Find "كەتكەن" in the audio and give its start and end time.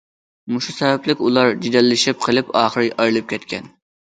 3.37-3.71